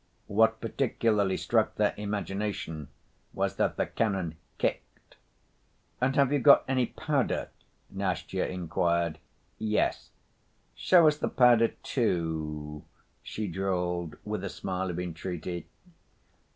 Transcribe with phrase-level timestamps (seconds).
[0.25, 2.87] What particularly struck their imagination
[3.33, 5.15] was that the cannon kicked.
[6.01, 7.49] "And have you got any powder?"
[7.87, 9.19] Nastya inquired.
[9.59, 10.09] "Yes."
[10.73, 12.83] "Show us the powder, too,"
[13.21, 15.67] she drawled with a smile of entreaty.